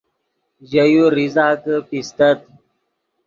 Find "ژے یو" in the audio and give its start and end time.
0.69-1.05